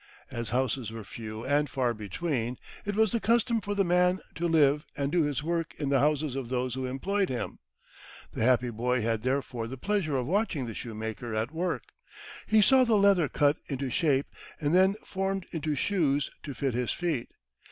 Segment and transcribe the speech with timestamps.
[0.31, 4.47] As houses were few and far between, it was the custom for the man to
[4.47, 7.59] live and do his work in the houses of those who employed him.
[8.31, 11.83] The happy boy had therefore the pleasure of watching the shoemaker at work.
[12.47, 14.25] He saw the leather cut into shape,
[14.59, 17.29] and then formed into shoes to fit his feet.